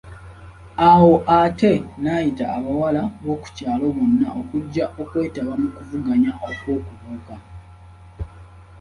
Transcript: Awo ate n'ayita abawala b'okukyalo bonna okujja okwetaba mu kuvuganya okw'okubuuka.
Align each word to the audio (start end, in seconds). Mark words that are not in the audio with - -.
Awo 0.89 1.13
ate 1.39 1.71
n'ayita 2.01 2.45
abawala 2.57 3.01
b'okukyalo 3.23 3.85
bonna 3.95 4.27
okujja 4.39 4.85
okwetaba 5.01 5.53
mu 5.61 5.69
kuvuganya 5.75 6.31
okw'okubuuka. 6.49 7.33